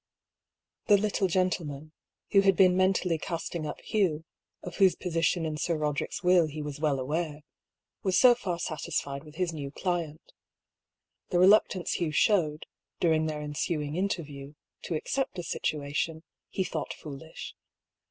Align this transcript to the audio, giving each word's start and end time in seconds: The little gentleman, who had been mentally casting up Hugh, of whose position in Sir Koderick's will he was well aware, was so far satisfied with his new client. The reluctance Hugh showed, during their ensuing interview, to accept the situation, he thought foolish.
The 0.87 0.97
little 0.97 1.27
gentleman, 1.27 1.91
who 2.31 2.41
had 2.41 2.55
been 2.55 2.75
mentally 2.75 3.19
casting 3.19 3.67
up 3.67 3.79
Hugh, 3.81 4.25
of 4.63 4.77
whose 4.77 4.95
position 4.95 5.45
in 5.45 5.57
Sir 5.57 5.77
Koderick's 5.77 6.23
will 6.23 6.47
he 6.47 6.59
was 6.59 6.79
well 6.79 6.99
aware, 6.99 7.41
was 8.01 8.17
so 8.17 8.33
far 8.33 8.57
satisfied 8.57 9.23
with 9.23 9.35
his 9.35 9.53
new 9.53 9.69
client. 9.69 10.33
The 11.29 11.37
reluctance 11.37 11.93
Hugh 12.01 12.11
showed, 12.11 12.65
during 12.99 13.27
their 13.27 13.41
ensuing 13.43 13.95
interview, 13.95 14.55
to 14.85 14.95
accept 14.95 15.35
the 15.35 15.43
situation, 15.43 16.23
he 16.49 16.63
thought 16.63 16.93
foolish. 16.95 17.53